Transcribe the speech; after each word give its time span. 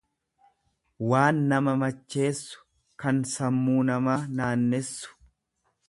Waan 1.11 1.41
nama 1.51 1.75
macheessu, 1.83 2.65
kan 3.05 3.21
sammuu 3.35 3.77
namaa 3.93 4.21
naannessu. 4.41 5.17